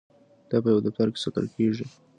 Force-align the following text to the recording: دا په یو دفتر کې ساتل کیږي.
دا 0.49 0.57
په 0.63 0.69
یو 0.73 0.83
دفتر 0.87 1.07
کې 1.13 1.19
ساتل 1.23 1.45
کیږي. 1.55 1.85